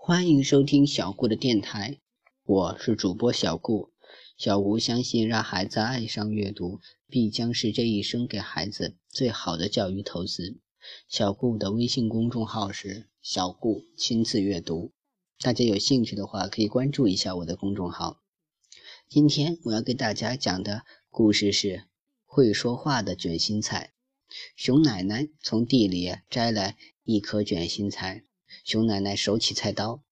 [0.00, 1.98] 欢迎收听小顾的电台，
[2.44, 3.90] 我是主播小顾。
[4.38, 10.60] 小吴相信，让孩子爱上阅读，必将是这一生给孩子最好的教育投资。
[11.08, 14.92] 小顾的微信公众号是“小顾亲自阅读”，
[15.42, 18.22] 大家有兴趣的话可以关注一下我的公众号。
[19.10, 21.84] 今天我要给大家讲的故事是
[22.24, 23.92] 会说话的卷心菜。
[24.56, 28.24] 熊奶奶从地里摘来一颗卷心菜。
[28.64, 30.02] 熊奶奶手起菜刀，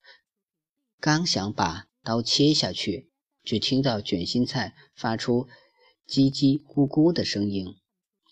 [1.00, 3.10] 刚想把刀切下去，
[3.42, 5.48] 只听到卷心菜发出
[6.06, 7.76] 叽叽咕咕的声音。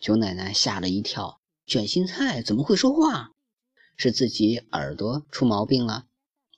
[0.01, 3.32] 熊奶奶吓了一跳，卷心菜怎么会说话？
[3.96, 6.09] 是自己耳朵出毛病了？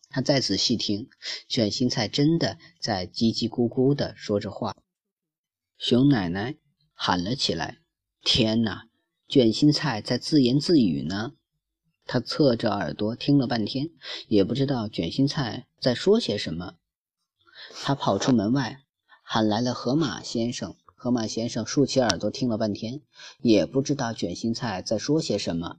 [0.08, 1.08] 她再仔细听，
[1.48, 4.74] 卷心菜真的在叽叽咕咕地说着话。
[5.78, 6.56] 熊奶奶
[6.94, 7.78] 喊了起来
[8.24, 8.88] ：“天哪，
[9.28, 11.34] 卷心菜在自言自语呢！”
[12.06, 13.90] 他侧着耳朵听了半天，
[14.28, 16.74] 也不知道卷心菜在说些什么。
[17.82, 18.82] 他跑出门外，
[19.22, 20.76] 喊来了河马先生。
[20.94, 23.02] 河马先生竖起耳朵听了半天，
[23.40, 25.78] 也不知道卷心菜在说些什么。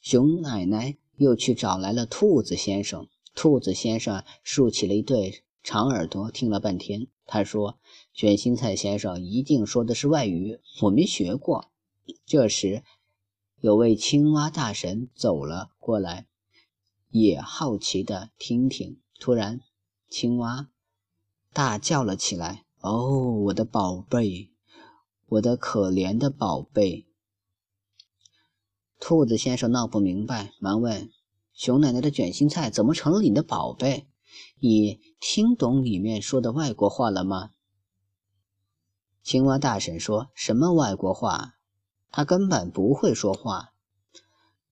[0.00, 3.08] 熊奶奶又去找来了兔子先生。
[3.34, 7.78] 兔子先生竖起了一对长耳朵听了半天，他说
[8.12, 11.70] ：“卷心菜先生一定说的是外语，我没学过。”
[12.26, 12.82] 这时。
[13.60, 16.26] 有位青蛙大神走了过来，
[17.08, 19.00] 也好奇的听听。
[19.18, 19.62] 突然，
[20.10, 20.68] 青蛙
[21.54, 24.52] 大叫了起来：“哦，我的宝贝，
[25.26, 27.06] 我的可怜的宝贝！”
[29.00, 31.10] 兔子先生闹不明白，忙问
[31.54, 34.06] ：“熊奶奶的卷心菜怎么成了你的宝贝？
[34.60, 37.52] 你听懂里面说的外国话了吗？”
[39.24, 41.54] 青蛙大婶说：“什么外国话？”
[42.10, 43.72] 他根本不会说话。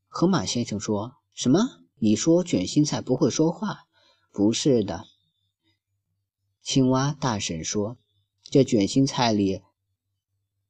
[0.09, 1.81] 河马先生说什么？
[1.97, 3.87] 你说卷心菜不会说话？
[4.31, 5.05] 不是的。
[6.63, 7.99] 青蛙大婶说
[8.45, 9.63] ：“这卷心菜里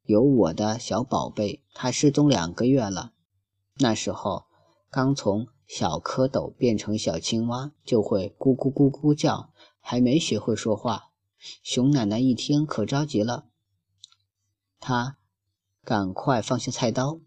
[0.03, 3.12] 有我的小宝贝，它失踪两个月了。
[3.78, 4.47] 那时候
[4.91, 11.10] 刚从小蝌蚪变成小青蛙，就会咕咕咕咕叫，还没学会说话。”
[11.62, 13.47] 熊奶奶一听可着急了，
[14.81, 15.19] 她。
[15.84, 17.21] 赶快放下菜刀，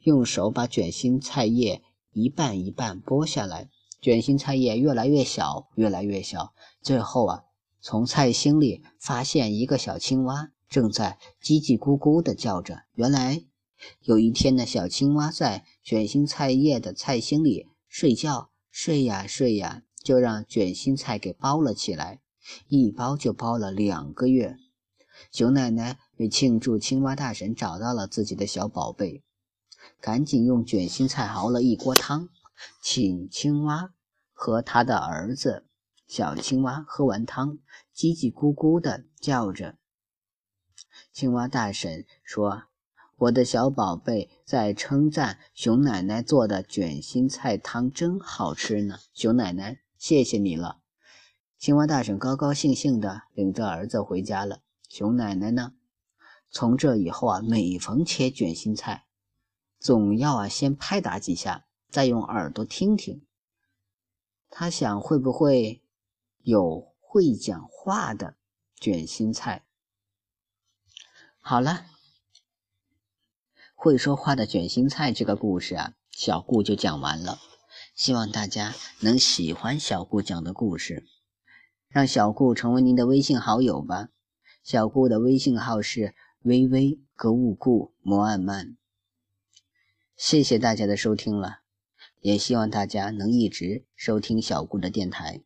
[0.00, 1.82] 用手把卷心菜叶
[2.12, 3.70] 一半一半剥下来。
[4.02, 7.44] 卷心菜叶越来越小，越来越小，最后啊，
[7.80, 12.82] 从菜心里发现一个小青蛙正在叽叽咕咕地叫着。
[12.92, 13.42] 原来
[14.02, 22.20] 有一天呢，小青蛙在卷心菜叶的菜心里睡觉，睡呀睡呀，就让卷心菜给包了起来，
[22.68, 24.58] 一包就包了两个月。
[25.32, 29.22] 熊奶奶为庆祝青蛙大神找到了自己的小宝贝，
[30.00, 32.28] 赶紧用卷心菜熬了一锅汤，
[32.80, 33.92] 请青蛙
[34.32, 35.66] 和他的儿子
[36.06, 37.58] 小青蛙喝完汤，
[37.94, 39.76] 叽叽咕咕地叫着。
[41.12, 42.64] 青蛙大婶说
[43.16, 50.80] ：“我的小宝贝在称赞熊奶奶做的卷心菜汤真好吃呢。”熊奶奶，谢谢你了。
[51.58, 54.60] 青蛙大婶高高兴兴地领着儿子回家了。
[54.88, 55.72] 熊奶奶呢？
[56.56, 59.04] 从这以后啊，每逢切卷心菜，
[59.78, 63.26] 总要啊先拍打几下，再用耳朵听听。
[64.48, 65.82] 他想，会不会
[66.40, 68.38] 有会讲话的
[68.74, 69.66] 卷心菜？
[71.40, 71.84] 好了，
[73.74, 77.38] 会说话的卷心菜这个故事啊，小顾就讲完了。
[77.94, 81.06] 希望大家能喜欢小顾讲的故事，
[81.88, 84.08] 让小顾成为您的微信好友吧。
[84.64, 86.14] 小顾的微信号是
[86.46, 88.76] 微微格物故摩安曼，
[90.14, 91.62] 谢谢大家的收听了，
[92.20, 95.42] 也希望大家能一直收听小顾的电台。